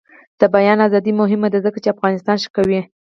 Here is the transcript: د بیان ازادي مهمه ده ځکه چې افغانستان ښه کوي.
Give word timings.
د 0.39 0.41
بیان 0.55 0.79
ازادي 0.87 1.11
مهمه 1.21 1.47
ده 1.53 1.59
ځکه 1.65 1.77
چې 1.83 1.93
افغانستان 1.95 2.37
ښه 2.43 2.49
کوي. 2.57 2.81